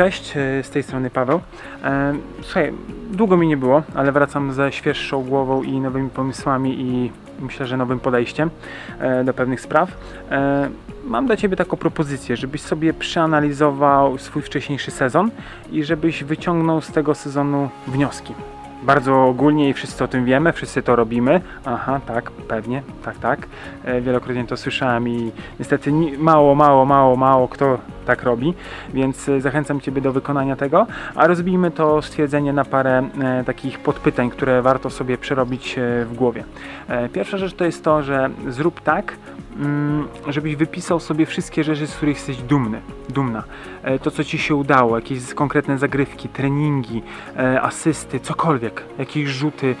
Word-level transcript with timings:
Cześć, 0.00 0.36
e, 0.36 0.62
z 0.62 0.70
tej 0.70 0.82
strony 0.82 1.10
Paweł. 1.10 1.40
E, 1.84 2.14
Słuchaj, 2.42 2.72
długo 3.10 3.36
mi 3.36 3.48
nie 3.48 3.56
było, 3.56 3.82
ale 3.94 4.12
wracam 4.12 4.52
ze 4.52 4.72
świeższą 4.72 5.22
głową 5.22 5.62
i 5.62 5.80
nowymi 5.80 6.10
pomysłami 6.10 6.80
i 6.80 7.12
myślę, 7.40 7.66
że 7.66 7.76
nowym 7.76 8.00
podejściem 8.00 8.50
e, 9.00 9.24
do 9.24 9.34
pewnych 9.34 9.60
spraw. 9.60 9.88
Mam 11.04 11.26
dla 11.26 11.36
Ciebie 11.36 11.56
taką 11.56 11.76
propozycję, 11.76 12.36
żebyś 12.36 12.60
sobie 12.60 12.92
przeanalizował 12.94 14.18
swój 14.18 14.42
wcześniejszy 14.42 14.90
sezon 14.90 15.30
i 15.72 15.84
żebyś 15.84 16.24
wyciągnął 16.24 16.80
z 16.80 16.92
tego 16.92 17.14
sezonu 17.14 17.68
wnioski. 17.86 18.34
Bardzo 18.82 19.24
ogólnie 19.24 19.68
i 19.68 19.72
wszyscy 19.72 20.04
o 20.04 20.08
tym 20.08 20.24
wiemy, 20.24 20.52
wszyscy 20.52 20.82
to 20.82 20.96
robimy. 20.96 21.40
Aha, 21.64 22.00
tak, 22.06 22.30
pewnie, 22.30 22.82
tak, 23.04 23.18
tak. 23.18 23.46
E, 23.84 24.00
Wielokrotnie 24.00 24.46
to 24.46 24.56
słyszałem 24.56 25.08
i 25.08 25.32
niestety 25.58 25.92
ni- 25.92 26.18
mało, 26.18 26.54
mało, 26.54 26.84
mało, 26.84 27.16
mało 27.16 27.48
kto 27.48 27.78
tak 28.06 28.22
robi, 28.22 28.54
więc 28.94 29.28
e, 29.28 29.40
zachęcam 29.40 29.80
Ciebie 29.80 30.00
do 30.02 30.12
wykonania 30.12 30.56
tego, 30.56 30.86
a 31.14 31.26
rozbijmy 31.26 31.70
to 31.70 32.02
stwierdzenie 32.02 32.52
na 32.52 32.64
parę 32.64 33.08
e, 33.22 33.44
takich 33.44 33.78
podpytań, 33.78 34.30
które 34.30 34.62
warto 34.62 34.90
sobie 34.90 35.18
przerobić 35.18 35.76
w 36.04 36.14
głowie. 36.14 36.44
Pierwsza 37.12 37.38
rzecz 37.38 37.54
to 37.54 37.64
jest 37.64 37.84
to, 37.84 38.02
że 38.02 38.30
zrób 38.48 38.80
tak, 38.80 39.12
żebyś 40.28 40.56
wypisał 40.56 41.00
sobie 41.00 41.26
wszystkie 41.26 41.64
rzeczy, 41.64 41.86
z 41.86 41.94
których 41.96 42.16
jesteś 42.16 42.36
dumny, 42.36 42.80
dumna. 43.08 43.44
E, 43.82 43.98
To, 43.98 44.10
co 44.10 44.24
Ci 44.24 44.38
się 44.38 44.54
udało, 44.54 44.96
jakieś 44.96 45.34
konkretne 45.34 45.78
zagrywki, 45.78 46.28
treningi, 46.28 47.02
e, 47.36 47.62
asysty, 47.62 48.20
cokolwiek, 48.20 48.84
jakieś 48.98 49.28
rzuty. 49.28 49.76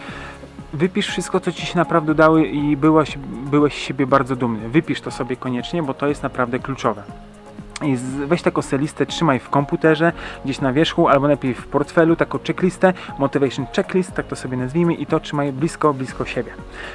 Wypisz 0.72 1.06
wszystko, 1.06 1.40
co 1.40 1.52
Ci 1.52 1.66
się 1.66 1.78
naprawdę 1.78 2.12
udało 2.12 2.38
i 2.38 2.76
byłaś, 2.76 3.18
byłeś 3.50 3.74
z 3.74 3.78
siebie 3.78 4.06
bardzo 4.06 4.36
dumny. 4.36 4.68
Wypisz 4.68 5.00
to 5.00 5.10
sobie 5.10 5.36
koniecznie, 5.36 5.82
bo 5.82 5.94
to 5.94 6.06
jest 6.06 6.22
naprawdę 6.22 6.58
kluczowe. 6.58 7.02
I 7.82 7.96
weź 8.26 8.42
taką 8.42 8.60
listę, 8.72 9.06
trzymaj 9.06 9.38
w 9.38 9.50
komputerze, 9.50 10.12
gdzieś 10.44 10.60
na 10.60 10.72
wierzchu, 10.72 11.08
albo 11.08 11.26
lepiej 11.26 11.54
w 11.54 11.66
portfelu, 11.66 12.16
taką 12.16 12.38
checklistę, 12.46 12.92
motivation 13.18 13.66
checklist, 13.76 14.12
tak 14.12 14.26
to 14.26 14.36
sobie 14.36 14.56
nazwijmy, 14.56 14.94
i 14.94 15.06
to 15.06 15.20
trzymaj 15.20 15.52
blisko, 15.52 15.94
blisko 15.94 16.24
siebie. 16.24 16.52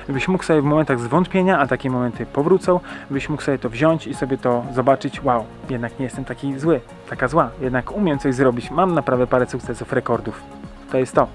Żebyś 0.08 0.28
mógł 0.28 0.44
sobie 0.44 0.62
w 0.62 0.66
momentach 0.66 1.00
zwątpienia, 1.00 1.60
a 1.60 1.68
takie 1.68 1.90
momenty 1.90 2.26
powrócą, 2.26 2.80
byś 3.10 3.30
mógł 3.30 3.42
sobie 3.42 3.60
to 3.60 3.70
wziąć 3.70 4.08
i 4.08 4.14
sobie 4.14 4.38
to 4.38 4.66
zobaczyć, 4.74 5.24
wow, 5.24 5.46
jednak 5.70 6.00
nie 6.00 6.06
jestem 6.06 6.26
taki 6.26 6.60
zły, 6.60 6.82
taka 7.10 7.28
zła, 7.28 7.50
jednak 7.62 7.92
umiem 7.92 8.20
coś 8.20 8.36
zrobić, 8.36 8.72
mam 8.72 8.94
naprawdę 8.94 9.28
parę 9.28 9.46
sukcesów, 9.46 9.94
rekordów. 9.94 10.44
To 10.92 10.98
jest 10.98 11.14
to. 11.14 11.28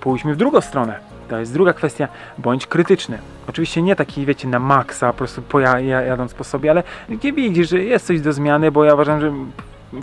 Pójdźmy 0.00 0.34
w 0.34 0.36
drugą 0.36 0.60
stronę. 0.60 1.09
To 1.30 1.38
jest 1.38 1.52
druga 1.52 1.72
kwestia, 1.72 2.08
bądź 2.38 2.66
krytyczny. 2.66 3.18
Oczywiście 3.48 3.82
nie 3.82 3.96
taki, 3.96 4.26
wiecie, 4.26 4.48
na 4.48 4.58
maksa, 4.58 5.12
po 5.12 5.18
prostu 5.18 5.42
poja, 5.42 5.80
ja- 5.80 6.02
jadąc 6.02 6.34
po 6.34 6.44
sobie, 6.44 6.70
ale 6.70 6.82
gdzie 7.08 7.32
widzisz, 7.32 7.68
że 7.68 7.78
jest 7.82 8.06
coś 8.06 8.20
do 8.20 8.32
zmiany, 8.32 8.70
bo 8.72 8.84
ja 8.84 8.94
uważam, 8.94 9.20
że 9.20 9.32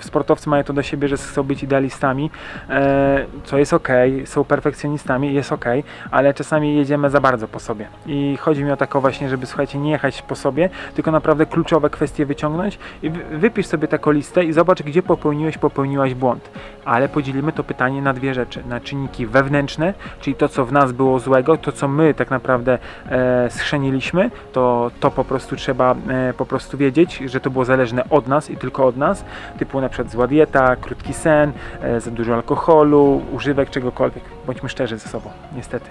sportowcy 0.01 0.49
mają 0.49 0.63
to 0.63 0.73
do 0.73 0.83
siebie, 0.83 1.07
że 1.07 1.17
chcą 1.17 1.43
być 1.43 1.63
idealistami, 1.63 2.31
e, 2.69 3.25
co 3.43 3.57
jest 3.57 3.73
ok, 3.73 3.87
są 4.25 4.43
perfekcjonistami, 4.43 5.33
jest 5.33 5.51
ok, 5.51 5.65
ale 6.11 6.33
czasami 6.33 6.75
jedziemy 6.75 7.09
za 7.09 7.21
bardzo 7.21 7.47
po 7.47 7.59
sobie. 7.59 7.87
I 8.05 8.37
chodzi 8.41 8.63
mi 8.63 8.71
o 8.71 8.77
taką 8.77 9.01
właśnie, 9.01 9.29
żeby 9.29 9.45
słuchajcie, 9.45 9.77
nie 9.79 9.91
jechać 9.91 10.21
po 10.21 10.35
sobie, 10.35 10.69
tylko 10.95 11.11
naprawdę 11.11 11.45
kluczowe 11.45 11.89
kwestie 11.89 12.25
wyciągnąć 12.25 12.79
i 13.03 13.09
wy- 13.09 13.37
wypisz 13.37 13.65
sobie 13.67 13.87
taką 13.87 14.11
listę 14.11 14.43
i 14.43 14.53
zobacz, 14.53 14.83
gdzie 14.83 15.03
popełniłeś, 15.03 15.57
popełniłaś 15.57 16.13
błąd. 16.13 16.49
Ale 16.85 17.09
podzielimy 17.09 17.51
to 17.51 17.63
pytanie 17.63 18.01
na 18.01 18.13
dwie 18.13 18.33
rzeczy. 18.33 18.63
Na 18.69 18.79
czynniki 18.79 19.25
wewnętrzne, 19.25 19.93
czyli 20.21 20.35
to, 20.35 20.49
co 20.49 20.65
w 20.65 20.71
nas 20.71 20.91
było 20.91 21.19
złego, 21.19 21.57
to, 21.57 21.71
co 21.71 21.87
my 21.87 22.13
tak 22.13 22.29
naprawdę 22.29 22.77
e, 23.09 23.49
schrzaniliśmy, 23.49 24.31
to, 24.53 24.91
to 24.99 25.11
po 25.11 25.23
prostu 25.23 25.55
trzeba 25.55 25.95
e, 26.09 26.33
po 26.33 26.45
prostu 26.45 26.77
wiedzieć, 26.77 27.17
że 27.25 27.39
to 27.39 27.49
było 27.49 27.65
zależne 27.65 28.09
od 28.09 28.27
nas 28.27 28.49
i 28.49 28.57
tylko 28.57 28.85
od 28.85 28.97
nas, 28.97 29.25
typu 29.59 29.76
na 29.81 29.89
przykład 29.89 30.11
zła 30.11 30.27
dieta, 30.27 30.75
krótki 30.75 31.13
sen, 31.13 31.51
e, 31.81 32.01
za 32.01 32.11
dużo 32.11 32.35
alkoholu, 32.35 33.21
używek 33.31 33.69
czegokolwiek. 33.69 34.23
Bądźmy 34.45 34.69
szczerzy 34.69 34.97
ze 34.97 35.09
sobą, 35.09 35.29
niestety. 35.55 35.89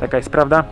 Taka 0.00 0.16
jest 0.16 0.30
prawda. 0.30 0.64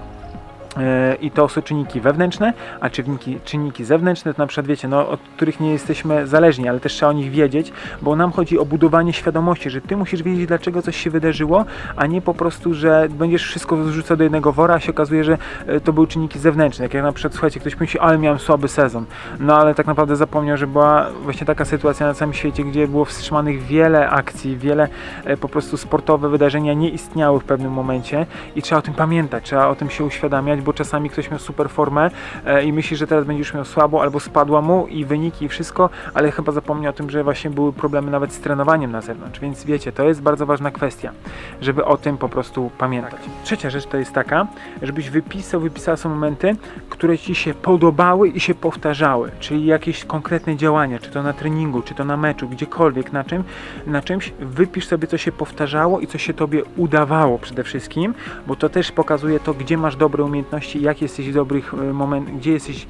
E, 0.76 1.16
I 1.20 1.30
to 1.30 1.48
są 1.48 1.62
czynniki 1.62 2.00
wewnętrzne, 2.00 2.52
a 2.80 2.90
czynniki, 2.90 3.40
czynniki 3.44 3.84
zewnętrzne 3.84 4.34
to 4.34 4.42
na 4.42 4.46
przykład 4.46 4.66
wiecie, 4.66 4.88
no, 4.88 5.08
od 5.08 5.20
których 5.20 5.60
nie 5.60 5.72
jesteśmy 5.72 6.26
zależni, 6.26 6.68
ale 6.68 6.80
też 6.80 6.92
trzeba 6.92 7.10
o 7.10 7.12
nich 7.12 7.30
wiedzieć, 7.30 7.72
bo 8.02 8.16
nam 8.16 8.32
chodzi 8.32 8.58
o 8.58 8.64
budowanie 8.64 9.12
świadomości, 9.12 9.70
że 9.70 9.80
ty 9.80 9.96
musisz 9.96 10.22
wiedzieć, 10.22 10.46
dlaczego 10.46 10.82
coś 10.82 10.96
się 10.96 11.10
wydarzyło, 11.10 11.64
a 11.96 12.06
nie 12.06 12.22
po 12.22 12.34
prostu, 12.34 12.74
że 12.74 13.08
będziesz 13.10 13.44
wszystko 13.44 13.76
wrzucał 13.76 14.16
do 14.16 14.22
jednego 14.22 14.52
wora, 14.52 14.74
a 14.74 14.80
się 14.80 14.90
okazuje, 14.90 15.24
że 15.24 15.38
e, 15.66 15.80
to 15.80 15.92
były 15.92 16.06
czynniki 16.06 16.38
zewnętrzne. 16.38 16.84
Jak 16.84 16.94
ja 16.94 17.02
na 17.02 17.12
przykład, 17.12 17.32
słuchajcie, 17.32 17.60
ktoś 17.60 17.80
myśli, 17.80 18.00
ale 18.00 18.18
miałem 18.18 18.38
słaby 18.38 18.68
sezon, 18.68 19.04
no 19.40 19.56
ale 19.56 19.74
tak 19.74 19.86
naprawdę 19.86 20.16
zapomniał, 20.16 20.56
że 20.56 20.66
była 20.66 21.06
właśnie 21.22 21.46
taka 21.46 21.64
sytuacja 21.64 22.06
na 22.06 22.14
całym 22.14 22.34
świecie, 22.34 22.64
gdzie 22.64 22.88
było 22.88 23.04
wstrzymanych 23.04 23.62
wiele 23.62 24.10
akcji, 24.10 24.56
wiele 24.56 24.88
e, 25.24 25.36
po 25.36 25.48
prostu 25.48 25.76
sportowe 25.76 26.28
wydarzenia 26.28 26.74
nie 26.74 26.90
istniały 26.90 27.40
w 27.40 27.44
pewnym 27.44 27.72
momencie 27.72 28.26
i 28.56 28.62
trzeba 28.62 28.78
o 28.78 28.82
tym 28.82 28.94
pamiętać, 28.94 29.44
trzeba 29.44 29.68
o 29.68 29.74
tym 29.74 29.90
się 29.90 30.04
uświadamiać, 30.04 30.60
bo 30.66 30.72
czasami 30.72 31.10
ktoś 31.10 31.30
miał 31.30 31.38
super 31.38 31.70
formę 31.70 32.10
e, 32.46 32.64
i 32.64 32.72
myśli, 32.72 32.96
że 32.96 33.06
teraz 33.06 33.24
będziesz 33.24 33.54
miał 33.54 33.64
słabo 33.64 34.02
albo 34.02 34.20
spadła 34.20 34.60
mu 34.60 34.86
i 34.86 35.04
wyniki 35.04 35.44
i 35.44 35.48
wszystko, 35.48 35.90
ale 36.14 36.30
chyba 36.30 36.52
zapomniał 36.52 36.90
o 36.90 36.92
tym, 36.92 37.10
że 37.10 37.24
właśnie 37.24 37.50
były 37.50 37.72
problemy 37.72 38.10
nawet 38.10 38.32
z 38.32 38.40
trenowaniem 38.40 38.92
na 38.92 39.00
zewnątrz, 39.00 39.40
więc 39.40 39.64
wiecie, 39.64 39.92
to 39.92 40.08
jest 40.08 40.22
bardzo 40.22 40.46
ważna 40.46 40.70
kwestia, 40.70 41.12
żeby 41.60 41.84
o 41.84 41.96
tym 41.96 42.18
po 42.18 42.28
prostu 42.28 42.70
pamiętać. 42.78 43.20
Trzecia 43.44 43.70
rzecz 43.70 43.86
to 43.86 43.96
jest 43.96 44.12
taka, 44.12 44.46
żebyś 44.82 45.10
wypisał, 45.10 45.60
wypisała 45.60 45.96
są 45.96 46.08
momenty, 46.08 46.56
które 46.90 47.18
Ci 47.18 47.34
się 47.34 47.54
podobały 47.54 48.28
i 48.28 48.40
się 48.40 48.54
powtarzały, 48.54 49.30
czyli 49.40 49.66
jakieś 49.66 50.04
konkretne 50.04 50.56
działania, 50.56 50.98
czy 50.98 51.10
to 51.10 51.22
na 51.22 51.32
treningu, 51.32 51.82
czy 51.82 51.94
to 51.94 52.04
na 52.04 52.16
meczu, 52.16 52.48
gdziekolwiek, 52.48 53.12
na, 53.12 53.24
czym, 53.24 53.44
na 53.86 54.02
czymś, 54.02 54.32
wypisz 54.40 54.86
sobie, 54.86 55.08
co 55.08 55.18
się 55.18 55.32
powtarzało 55.32 56.00
i 56.00 56.06
co 56.06 56.18
się 56.18 56.34
Tobie 56.34 56.62
udawało 56.76 57.38
przede 57.38 57.64
wszystkim, 57.64 58.14
bo 58.46 58.56
to 58.56 58.68
też 58.68 58.92
pokazuje 58.92 59.40
to, 59.40 59.54
gdzie 59.54 59.78
masz 59.78 59.96
dobre 59.96 60.24
umiejętności, 60.24 60.55
jak 60.74 61.02
jesteś 61.02 61.32
dobrych 61.32 61.74
e, 61.74 61.76
momentach, 61.76 62.36
gdzie 62.36 62.52
jesteś 62.52 62.86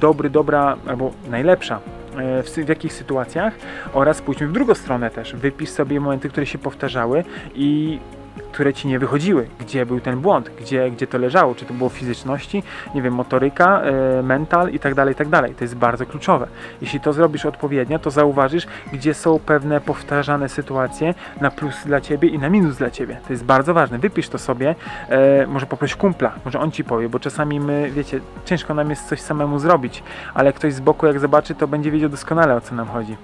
dobry, 0.00 0.30
dobra 0.30 0.76
albo 0.86 1.12
najlepsza 1.30 1.80
e, 2.16 2.42
w, 2.42 2.50
w 2.50 2.68
jakich 2.68 2.92
sytuacjach 2.92 3.54
oraz 3.92 4.22
pójdźmy 4.22 4.48
w 4.48 4.52
drugą 4.52 4.74
stronę 4.74 5.10
też. 5.10 5.34
Wypisz 5.34 5.70
sobie 5.70 6.00
momenty, 6.00 6.28
które 6.28 6.46
się 6.46 6.58
powtarzały 6.58 7.24
i 7.54 7.98
które 8.52 8.74
ci 8.74 8.88
nie 8.88 8.98
wychodziły, 8.98 9.46
gdzie 9.60 9.86
był 9.86 10.00
ten 10.00 10.20
błąd, 10.20 10.50
gdzie, 10.60 10.90
gdzie 10.90 11.06
to 11.06 11.18
leżało, 11.18 11.54
czy 11.54 11.64
to 11.64 11.74
było 11.74 11.90
fizyczności, 11.90 12.62
nie 12.94 13.02
wiem, 13.02 13.14
motoryka, 13.14 13.82
e, 13.82 14.22
mental 14.22 14.70
i 14.70 14.78
tak 14.78 14.94
dalej, 14.94 15.12
i 15.12 15.16
tak 15.16 15.28
dalej. 15.28 15.54
To 15.54 15.64
jest 15.64 15.76
bardzo 15.76 16.06
kluczowe. 16.06 16.46
Jeśli 16.80 17.00
to 17.00 17.12
zrobisz 17.12 17.46
odpowiednio, 17.46 17.98
to 17.98 18.10
zauważysz, 18.10 18.66
gdzie 18.92 19.14
są 19.14 19.38
pewne 19.38 19.80
powtarzane 19.80 20.48
sytuacje 20.48 21.14
na 21.40 21.50
plus 21.50 21.74
dla 21.86 22.00
ciebie 22.00 22.28
i 22.28 22.38
na 22.38 22.50
minus 22.50 22.76
dla 22.76 22.90
ciebie. 22.90 23.20
To 23.26 23.32
jest 23.32 23.44
bardzo 23.44 23.74
ważne. 23.74 23.98
Wypisz 23.98 24.28
to 24.28 24.38
sobie, 24.38 24.74
e, 25.08 25.46
może 25.46 25.66
poproś 25.66 25.96
kumpla, 25.96 26.32
może 26.44 26.60
on 26.60 26.70
ci 26.70 26.84
powie, 26.84 27.08
bo 27.08 27.18
czasami 27.18 27.60
my, 27.60 27.90
wiecie, 27.90 28.20
ciężko 28.44 28.74
nam 28.74 28.90
jest 28.90 29.08
coś 29.08 29.20
samemu 29.20 29.58
zrobić, 29.58 30.02
ale 30.34 30.52
ktoś 30.52 30.74
z 30.74 30.80
boku 30.80 31.06
jak 31.06 31.18
zobaczy, 31.18 31.54
to 31.54 31.68
będzie 31.68 31.90
wiedział 31.90 32.10
doskonale 32.10 32.56
o 32.56 32.60
co 32.60 32.74
nam 32.74 32.86
chodzi. 32.88 33.16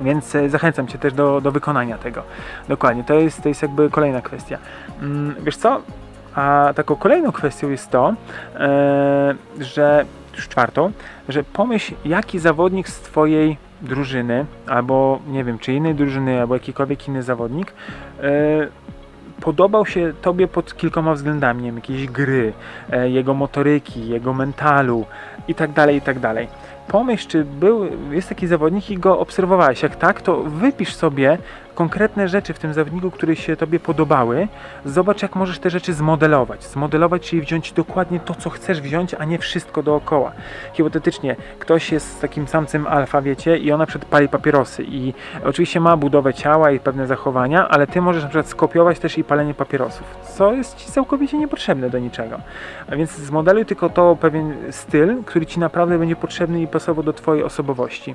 Więc 0.00 0.34
e, 0.34 0.48
zachęcam 0.48 0.86
Cię 0.86 0.98
też 0.98 1.12
do, 1.12 1.40
do 1.40 1.52
wykonania 1.52 1.98
tego. 1.98 2.22
Dokładnie, 2.68 3.04
to 3.04 3.14
jest, 3.14 3.42
to 3.42 3.48
jest 3.48 3.62
jakby 3.62 3.90
kolejna 3.90 4.20
kwestia. 4.20 4.58
Mm, 5.02 5.34
wiesz 5.42 5.56
co? 5.56 5.82
A 6.34 6.72
taką 6.76 6.96
kolejną 6.96 7.32
kwestią 7.32 7.70
jest 7.70 7.90
to, 7.90 8.14
e, 8.54 9.34
że 9.60 10.04
już 10.36 10.48
czwartą, 10.48 10.92
że 11.28 11.44
pomyśl, 11.44 11.94
jaki 12.04 12.38
zawodnik 12.38 12.88
z 12.88 13.00
Twojej 13.00 13.56
drużyny, 13.82 14.44
albo 14.66 15.18
nie 15.26 15.44
wiem, 15.44 15.58
czy 15.58 15.72
innej 15.72 15.94
drużyny, 15.94 16.40
albo 16.40 16.54
jakikolwiek 16.54 17.08
inny 17.08 17.22
zawodnik, 17.22 17.72
e, 18.22 18.24
podobał 19.40 19.86
się 19.86 20.12
Tobie 20.22 20.48
pod 20.48 20.76
kilkoma 20.76 21.14
względami, 21.14 21.62
nie 21.62 21.68
wiem, 21.68 21.76
jakiejś 21.76 22.06
gry, 22.06 22.52
jego 23.04 23.34
motoryki, 23.34 24.08
jego 24.08 24.32
mentalu 24.32 25.06
i 25.48 25.54
tak 25.54 25.72
Pomyśl, 26.88 27.28
czy 27.28 27.44
był, 27.44 27.88
jest 28.10 28.28
taki 28.28 28.46
zawodnik 28.46 28.90
i 28.90 28.98
go 28.98 29.18
obserwowałeś. 29.18 29.82
Jak 29.82 29.96
tak, 29.96 30.22
to 30.22 30.42
wypisz 30.42 30.94
sobie 30.94 31.38
konkretne 31.78 32.28
rzeczy 32.28 32.54
w 32.54 32.58
tym 32.58 32.74
zawodniku, 32.74 33.10
które 33.10 33.36
się 33.36 33.56
Tobie 33.56 33.80
podobały. 33.80 34.48
Zobacz, 34.84 35.22
jak 35.22 35.36
możesz 35.36 35.58
te 35.58 35.70
rzeczy 35.70 35.92
zmodelować. 35.92 36.64
Zmodelować, 36.64 37.22
czyli 37.30 37.42
wziąć 37.42 37.72
dokładnie 37.72 38.20
to, 38.20 38.34
co 38.34 38.50
chcesz 38.50 38.80
wziąć, 38.80 39.14
a 39.14 39.24
nie 39.24 39.38
wszystko 39.38 39.82
dookoła. 39.82 40.32
Hipotetycznie, 40.72 41.36
ktoś 41.58 41.92
jest 41.92 42.20
takim 42.20 42.48
samcem 42.48 42.86
alfa, 42.86 43.22
wiecie, 43.22 43.58
i 43.58 43.72
ona 43.72 43.86
przedpali 43.86 44.28
papierosy 44.28 44.84
i 44.88 45.14
oczywiście 45.44 45.80
ma 45.80 45.96
budowę 45.96 46.34
ciała 46.34 46.70
i 46.70 46.80
pewne 46.80 47.06
zachowania, 47.06 47.68
ale 47.68 47.86
Ty 47.86 48.00
możesz 48.00 48.22
na 48.22 48.28
przykład 48.28 48.48
skopiować 48.48 48.98
też 48.98 49.18
i 49.18 49.24
palenie 49.24 49.54
papierosów, 49.54 50.16
co 50.36 50.52
jest 50.52 50.76
Ci 50.76 50.86
całkowicie 50.86 51.38
niepotrzebne 51.38 51.90
do 51.90 51.98
niczego. 51.98 52.40
A 52.92 52.96
więc 52.96 53.10
zmodeluj 53.10 53.66
tylko 53.66 53.90
to 53.90 54.16
pewien 54.16 54.56
styl, 54.70 55.22
który 55.24 55.46
Ci 55.46 55.60
naprawdę 55.60 55.98
będzie 55.98 56.16
potrzebny 56.16 56.62
i 56.62 56.66
pasował 56.66 57.04
do 57.04 57.12
Twojej 57.12 57.44
osobowości. 57.44 58.14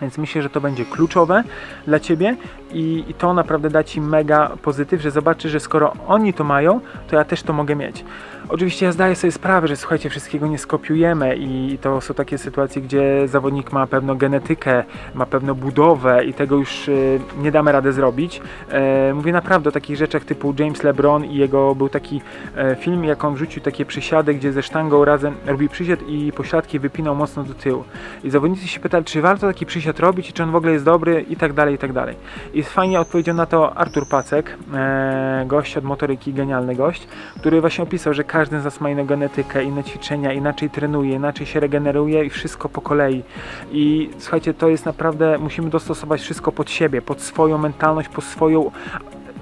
Więc 0.00 0.18
myślę, 0.18 0.42
że 0.42 0.50
to 0.50 0.60
będzie 0.60 0.84
kluczowe 0.84 1.44
dla 1.86 2.00
Ciebie 2.00 2.36
i, 2.72 3.04
i 3.08 3.14
to 3.14 3.34
naprawdę 3.34 3.70
da 3.70 3.84
Ci 3.84 4.00
mega 4.00 4.50
pozytyw, 4.62 5.00
że 5.00 5.10
zobaczysz, 5.10 5.52
że 5.52 5.60
skoro 5.60 5.92
oni 6.06 6.34
to 6.34 6.44
mają, 6.44 6.80
to 7.08 7.16
ja 7.16 7.24
też 7.24 7.42
to 7.42 7.52
mogę 7.52 7.76
mieć. 7.76 8.04
Oczywiście 8.48 8.86
ja 8.86 8.92
zdaję 8.92 9.16
sobie 9.16 9.32
sprawę, 9.32 9.68
że 9.68 9.76
słuchajcie, 9.76 10.10
wszystkiego 10.10 10.46
nie 10.46 10.58
skopiujemy 10.58 11.36
i 11.36 11.78
to 11.80 12.00
są 12.00 12.14
takie 12.14 12.38
sytuacje, 12.38 12.82
gdzie 12.82 13.28
zawodnik 13.28 13.72
ma 13.72 13.86
pewną 13.86 14.14
genetykę, 14.14 14.84
ma 15.14 15.26
pewną 15.26 15.54
budowę 15.54 16.24
i 16.24 16.34
tego 16.34 16.56
już 16.56 16.88
y, 16.88 17.20
nie 17.38 17.52
damy 17.52 17.72
rady 17.72 17.92
zrobić. 17.92 18.42
E, 18.70 19.14
mówię 19.14 19.32
naprawdę 19.32 19.68
o 19.68 19.72
takich 19.72 19.96
rzeczach 19.96 20.24
typu 20.24 20.54
James 20.58 20.82
LeBron 20.82 21.24
i 21.24 21.36
jego 21.36 21.74
był 21.74 21.88
taki 21.88 22.20
e, 22.56 22.76
film, 22.76 23.04
jak 23.04 23.24
on 23.24 23.34
wrzucił 23.34 23.62
takie 23.62 23.84
przysiady, 23.84 24.34
gdzie 24.34 24.52
ze 24.52 24.62
sztangą 24.62 25.04
razem 25.04 25.34
robi 25.46 25.68
przysiad 25.68 26.00
i 26.08 26.32
pośladki 26.32 26.78
wypinał 26.78 27.16
mocno 27.16 27.44
do 27.44 27.54
tyłu. 27.54 27.84
I 28.24 28.30
zawodnicy 28.30 28.68
się 28.68 28.80
pytali, 28.80 29.04
czy 29.04 29.22
warto 29.22 29.46
taki 29.46 29.66
przysiad 29.66 29.83
robić 29.92 30.30
i 30.30 30.32
czy 30.32 30.42
on 30.42 30.52
w 30.52 30.56
ogóle 30.56 30.72
jest 30.72 30.84
dobry 30.84 31.24
i 31.28 31.36
tak 31.36 31.52
dalej, 31.52 31.74
i 31.74 31.78
tak 31.78 31.92
dalej. 31.92 32.16
I 32.54 32.62
fajnie 32.62 33.00
odpowiedział 33.00 33.34
na 33.34 33.46
to 33.46 33.76
Artur 33.76 34.08
Pacek, 34.08 34.58
e, 34.74 35.44
gość 35.46 35.76
od 35.76 35.84
motoryki, 35.84 36.32
genialny 36.32 36.74
gość, 36.74 37.08
który 37.40 37.60
właśnie 37.60 37.84
opisał, 37.84 38.14
że 38.14 38.24
każdy 38.24 38.60
z 38.60 38.64
nas 38.64 38.80
ma 38.80 38.90
inną 38.90 39.06
genetykę, 39.06 39.64
inne 39.64 39.84
ćwiczenia, 39.84 40.32
inaczej 40.32 40.70
trenuje, 40.70 41.14
inaczej 41.14 41.46
się 41.46 41.60
regeneruje 41.60 42.24
i 42.24 42.30
wszystko 42.30 42.68
po 42.68 42.80
kolei. 42.80 43.22
I 43.72 44.10
słuchajcie, 44.18 44.54
to 44.54 44.68
jest 44.68 44.86
naprawdę, 44.86 45.38
musimy 45.38 45.70
dostosować 45.70 46.20
wszystko 46.20 46.52
pod 46.52 46.70
siebie, 46.70 47.02
pod 47.02 47.20
swoją 47.20 47.58
mentalność, 47.58 48.08
pod 48.08 48.24
swoją 48.24 48.70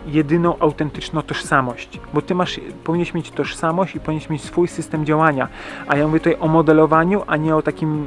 jedyną 0.06 0.58
autentyczną 0.58 1.22
tożsamość, 1.22 2.00
bo 2.14 2.22
ty 2.22 2.34
masz, 2.34 2.60
powinieneś 2.84 3.14
mieć 3.14 3.30
tożsamość 3.30 3.94
i 3.94 4.00
powinieneś 4.00 4.30
mieć 4.30 4.42
swój 4.42 4.68
system 4.68 5.06
działania, 5.06 5.48
a 5.88 5.96
ja 5.96 6.06
mówię 6.06 6.20
tutaj 6.20 6.36
o 6.40 6.48
modelowaniu, 6.48 7.22
a 7.26 7.36
nie 7.36 7.56
o 7.56 7.62
takim 7.62 8.06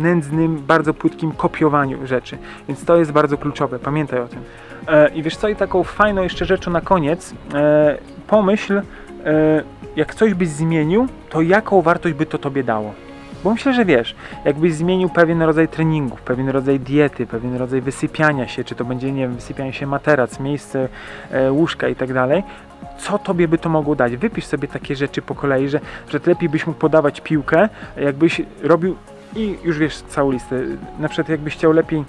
nędznym, 0.00 0.56
bardzo 0.56 0.94
płytkim 0.94 1.32
kopiowaniu 1.32 2.06
rzeczy, 2.06 2.38
więc 2.68 2.84
to 2.84 2.96
jest 2.96 3.12
bardzo 3.12 3.38
kluczowe, 3.38 3.78
pamiętaj 3.78 4.20
o 4.20 4.28
tym. 4.28 4.38
E, 4.88 5.08
I 5.08 5.22
wiesz 5.22 5.36
co, 5.36 5.48
i 5.48 5.56
taką 5.56 5.84
fajną 5.84 6.22
jeszcze 6.22 6.44
rzeczą 6.44 6.70
na 6.70 6.80
koniec, 6.80 7.34
e, 7.54 7.98
pomyśl, 8.26 8.78
e, 8.78 8.82
jak 9.96 10.14
coś 10.14 10.34
byś 10.34 10.48
zmienił, 10.48 11.06
to 11.30 11.42
jaką 11.42 11.82
wartość 11.82 12.14
by 12.14 12.26
to 12.26 12.38
tobie 12.38 12.64
dało? 12.64 12.94
Bo 13.44 13.50
myślę, 13.50 13.72
że 13.74 13.84
wiesz, 13.84 14.14
jakbyś 14.44 14.74
zmienił 14.74 15.08
pewien 15.08 15.42
rodzaj 15.42 15.68
treningów, 15.68 16.22
pewien 16.22 16.48
rodzaj 16.48 16.80
diety, 16.80 17.26
pewien 17.26 17.56
rodzaj 17.56 17.80
wysypiania 17.80 18.48
się, 18.48 18.64
czy 18.64 18.74
to 18.74 18.84
będzie, 18.84 19.12
nie 19.12 19.22
wiem, 19.22 19.34
wysypianie 19.34 19.72
się 19.72 19.86
materac, 19.86 20.40
miejsce 20.40 20.88
e, 21.30 21.52
łóżka 21.52 21.88
i 21.88 21.94
tak 21.94 22.12
dalej, 22.12 22.42
co 22.98 23.18
tobie 23.18 23.48
by 23.48 23.58
to 23.58 23.68
mogło 23.68 23.94
dać? 23.94 24.16
Wypisz 24.16 24.44
sobie 24.44 24.68
takie 24.68 24.96
rzeczy 24.96 25.22
po 25.22 25.34
kolei, 25.34 25.68
że, 25.68 25.80
że 26.08 26.20
lepiej 26.26 26.48
byś 26.48 26.66
mógł 26.66 26.78
podawać 26.78 27.20
piłkę, 27.20 27.68
jakbyś 27.96 28.42
robił 28.62 28.96
i 29.36 29.58
już 29.64 29.78
wiesz 29.78 30.02
całą 30.02 30.30
listę. 30.30 30.56
Na 30.98 31.08
przykład 31.08 31.28
jakbyś 31.28 31.54
chciał 31.54 31.72
lepiej 31.72 32.04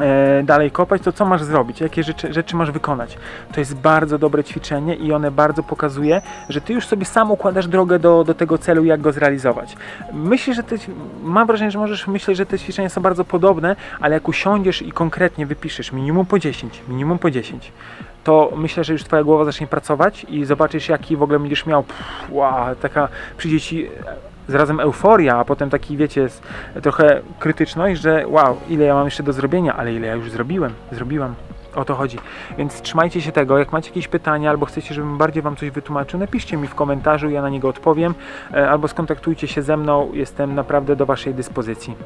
e, 0.00 0.42
dalej 0.42 0.70
kopać, 0.70 1.02
to 1.02 1.12
co 1.12 1.24
masz 1.24 1.42
zrobić? 1.42 1.80
Jakie 1.80 2.02
rzeczy, 2.02 2.32
rzeczy 2.32 2.56
masz 2.56 2.70
wykonać? 2.70 3.18
To 3.52 3.60
jest 3.60 3.74
bardzo 3.74 4.18
dobre 4.18 4.44
ćwiczenie 4.44 4.94
i 4.94 5.12
one 5.12 5.30
bardzo 5.30 5.62
pokazuje, 5.62 6.22
że 6.48 6.60
ty 6.60 6.72
już 6.72 6.86
sobie 6.86 7.04
sam 7.04 7.30
układasz 7.30 7.66
drogę 7.66 7.98
do, 7.98 8.24
do 8.24 8.34
tego 8.34 8.58
celu, 8.58 8.84
jak 8.84 9.00
go 9.00 9.12
zrealizować. 9.12 9.76
Myślę, 10.12 10.54
że 10.54 10.62
te, 10.62 10.76
mam 11.22 11.46
wrażenie, 11.46 11.70
że 11.70 11.78
możesz 11.78 12.06
myśleć, 12.06 12.36
że 12.36 12.46
te 12.46 12.58
ćwiczenia 12.58 12.88
są 12.88 13.00
bardzo 13.00 13.24
podobne, 13.24 13.76
ale 14.00 14.14
jak 14.14 14.28
usiądziesz 14.28 14.82
i 14.82 14.92
konkretnie 14.92 15.46
wypiszesz 15.46 15.92
minimum 15.92 16.26
po 16.26 16.38
10, 16.38 16.82
minimum 16.88 17.18
po 17.18 17.30
10, 17.30 17.72
to 18.24 18.52
myślę, 18.56 18.84
że 18.84 18.92
już 18.92 19.04
twoja 19.04 19.24
głowa 19.24 19.44
zacznie 19.44 19.66
pracować 19.66 20.26
i 20.28 20.44
zobaczysz, 20.44 20.88
jaki 20.88 21.16
w 21.16 21.22
ogóle 21.22 21.38
będziesz 21.38 21.66
miał, 21.66 21.82
pff, 21.82 22.30
wow, 22.30 22.76
taka 22.82 23.08
przyjdzie 23.36 23.60
ci 23.60 23.88
zarazem 24.48 24.80
euforia, 24.80 25.36
a 25.36 25.44
potem 25.44 25.70
taki, 25.70 25.96
wiecie, 25.96 26.28
trochę 26.82 27.20
krytyczność, 27.38 28.00
że 28.00 28.24
wow, 28.26 28.56
ile 28.68 28.84
ja 28.84 28.94
mam 28.94 29.04
jeszcze 29.04 29.22
do 29.22 29.32
zrobienia, 29.32 29.76
ale 29.76 29.92
ile 29.92 30.06
ja 30.06 30.14
już 30.14 30.30
zrobiłem, 30.30 30.72
zrobiłam. 30.92 31.34
O 31.74 31.84
to 31.84 31.94
chodzi. 31.94 32.18
Więc 32.58 32.82
trzymajcie 32.82 33.20
się 33.20 33.32
tego. 33.32 33.58
Jak 33.58 33.72
macie 33.72 33.88
jakieś 33.88 34.08
pytania 34.08 34.50
albo 34.50 34.66
chcecie, 34.66 34.94
żebym 34.94 35.18
bardziej 35.18 35.42
Wam 35.42 35.56
coś 35.56 35.70
wytłumaczył, 35.70 36.20
napiszcie 36.20 36.56
mi 36.56 36.68
w 36.68 36.74
komentarzu, 36.74 37.30
ja 37.30 37.42
na 37.42 37.48
niego 37.48 37.68
odpowiem. 37.68 38.14
E, 38.54 38.70
Albo 38.70 38.88
skontaktujcie 38.88 39.48
się 39.48 39.62
ze 39.62 39.76
mną. 39.76 40.10
Jestem 40.12 40.54
naprawdę 40.54 40.96
do 40.96 41.06
Waszej 41.06 41.34
dyspozycji. 41.34 41.96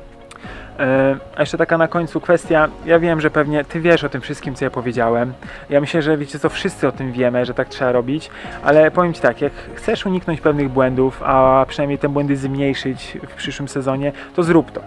E, 0.78 1.16
A 1.36 1.40
jeszcze 1.40 1.58
taka 1.58 1.78
na 1.78 1.88
końcu 1.88 2.20
kwestia. 2.20 2.68
Ja 2.84 2.98
wiem, 2.98 3.20
że 3.20 3.30
pewnie 3.30 3.64
Ty 3.64 3.80
wiesz 3.80 4.04
o 4.04 4.08
tym 4.08 4.20
wszystkim, 4.20 4.54
co 4.54 4.64
ja 4.64 4.70
powiedziałem. 4.70 5.32
Ja 5.70 5.80
myślę, 5.80 6.02
że 6.02 6.16
wiecie 6.16 6.38
co, 6.38 6.48
wszyscy 6.48 6.88
o 6.88 6.92
tym 6.92 7.12
wiemy, 7.12 7.44
że 7.44 7.54
tak 7.54 7.68
trzeba 7.68 7.92
robić, 7.92 8.30
ale 8.64 8.90
powiem 8.90 9.14
Ci 9.14 9.20
tak, 9.20 9.40
jak 9.40 9.52
chcesz 9.74 10.06
uniknąć 10.06 10.40
pewnych 10.40 10.68
błędów, 10.68 11.22
a 11.24 11.66
przynajmniej 11.68 11.98
te 11.98 12.08
błędy 12.08 12.36
zmniejszyć 12.36 13.18
w 13.28 13.34
przyszłym 13.34 13.68
sezonie, 13.68 14.12
to 14.34 14.42
zrób 14.42 14.70
to. 14.70 14.80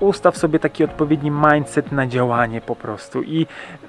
Ustaw 0.00 0.36
sobie 0.36 0.58
taki 0.58 0.84
odpowiedni 0.84 1.30
mindset 1.30 1.92
na 1.92 2.06
działanie 2.06 2.60
po 2.60 2.76
prostu. 2.76 3.22
I 3.22 3.46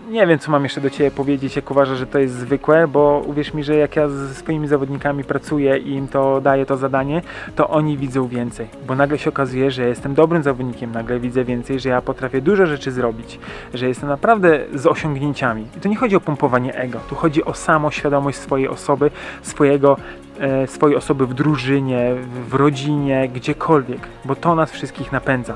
nie 0.10 0.28
wiem, 0.28 0.40
co 0.40 0.52
mam 0.52 0.64
jeszcze 0.64 0.82
do 0.82 0.90
Ciebie 0.90 1.12
powiedzieć, 1.12 1.56
jak 1.56 1.72
uważasz, 1.72 1.98
że 1.98 2.08
to 2.08 2.20
jest 2.20 2.34
zwykłe, 2.34 2.88
bo 2.88 3.24
uwierz 3.26 3.54
mi, 3.54 3.64
że 3.64 3.76
jak 3.76 3.96
ja 3.96 4.10
ze 4.10 4.34
swoimi 4.34 4.68
zawodnikami 4.68 5.24
pracuję 5.24 5.78
i 5.78 5.94
im 5.94 6.08
to 6.08 6.42
daję 6.42 6.66
to 6.66 6.78
zadanie, 6.78 7.22
to 7.56 7.70
oni 7.70 7.98
widzą 7.98 8.28
więcej, 8.28 8.68
bo 8.88 8.96
nagle 8.96 9.18
się 9.18 9.30
okazuje, 9.30 9.72
że 9.72 9.88
jestem 9.88 10.14
dobrym 10.14 10.44
zawodnikiem, 10.44 10.92
nagle 10.92 11.20
widzę 11.20 11.44
więcej, 11.44 11.80
że 11.80 11.90
ja 11.90 12.02
potrafię 12.02 12.42
dużo 12.42 12.66
rzeczy 12.66 12.92
zrobić, 12.92 13.40
że 13.74 13.88
jestem 13.88 14.10
naprawdę 14.10 14.60
z 14.74 14.88
osiągnięciami. 14.88 15.68
I 15.78 15.80
tu 15.80 15.90
nie 15.90 15.96
chodzi 15.96 16.16
o 16.16 16.22
pompowanie 16.22 16.76
ego, 16.76 17.00
tu 17.10 17.16
chodzi 17.16 17.46
o 17.46 17.54
samoświadomość 17.54 18.38
swojej 18.38 18.68
osoby, 18.68 19.12
swojego 19.42 19.98
e, 20.40 20.68
swojej 20.68 20.98
osoby 20.98 21.28
w 21.28 21.34
drużynie, 21.34 22.16
w 22.50 22.54
rodzinie, 22.54 23.30
gdziekolwiek, 23.30 24.02
bo 24.26 24.36
to 24.36 24.56
nas 24.56 24.72
wszystkich 24.72 25.12
napędza. 25.12 25.56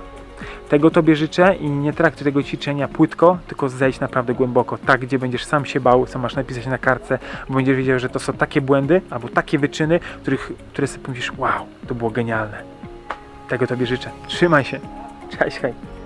Tego 0.70 0.92
Tobie 0.92 1.16
życzę 1.16 1.56
i 1.56 1.70
nie 1.70 1.94
traktuj 1.94 2.24
tego 2.26 2.44
ćwiczenia 2.44 2.88
płytko, 2.88 3.38
tylko 3.48 3.70
zejdź 3.70 4.00
naprawdę 4.00 4.34
głęboko, 4.34 4.78
tak 4.78 5.02
gdzie 5.02 5.20
będziesz 5.20 5.46
sam 5.46 5.66
się 5.66 5.80
bał, 5.80 6.06
co 6.06 6.20
masz 6.20 6.36
napisać 6.36 6.66
na 6.66 6.78
kartce, 6.78 7.20
bo 7.50 7.56
będziesz 7.56 7.78
wiedział, 7.78 8.00
że 8.00 8.10
to 8.10 8.20
są 8.20 8.34
takie 8.34 8.62
błędy 8.62 9.02
albo 9.10 9.28
takie 9.28 9.60
wyczyny, 9.60 10.00
których, 10.22 10.52
które 10.74 10.88
sobie 10.88 11.04
pomyślisz, 11.04 11.32
wow, 11.38 11.66
to 11.88 11.96
było 11.96 12.10
genialne. 12.10 12.64
Tego 13.50 13.68
Tobie 13.68 13.86
życzę. 13.86 14.10
Trzymaj 14.28 14.64
się. 14.64 14.80
Cześć, 15.40 15.58
hej. 15.58 15.99